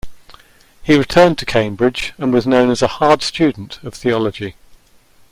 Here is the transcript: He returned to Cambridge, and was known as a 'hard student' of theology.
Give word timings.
He 0.81 0.97
returned 0.97 1.37
to 1.37 1.45
Cambridge, 1.45 2.13
and 2.17 2.33
was 2.33 2.47
known 2.47 2.71
as 2.71 2.81
a 2.81 2.87
'hard 2.87 3.21
student' 3.21 3.77
of 3.83 3.93
theology. 3.93 4.55